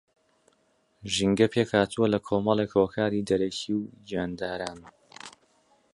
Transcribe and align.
ژینگە 1.13 1.47
پێکھاتووە 1.53 2.07
لە 2.13 2.19
کۆمەڵێک 2.27 2.71
ھۆکاری 2.79 3.25
دەرەکی 3.29 3.71
و 3.79 3.81
گیانداران 4.07 4.79